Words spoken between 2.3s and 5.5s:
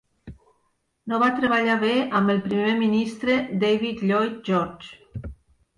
el Primer Ministre David Lloyd George.